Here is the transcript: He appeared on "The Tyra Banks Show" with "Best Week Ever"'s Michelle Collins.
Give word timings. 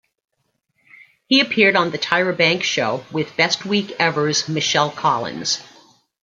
He 1.27 1.41
appeared 1.41 1.75
on 1.75 1.91
"The 1.91 1.99
Tyra 1.99 2.35
Banks 2.35 2.65
Show" 2.65 3.05
with 3.11 3.37
"Best 3.37 3.67
Week 3.67 3.91
Ever"'s 3.99 4.49
Michelle 4.49 4.89
Collins. 4.89 5.61